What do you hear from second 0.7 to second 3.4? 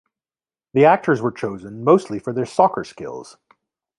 The actors were chosen mostly for their soccer skills.